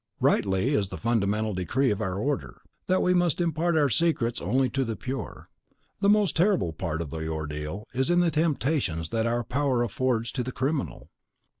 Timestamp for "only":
4.41-4.67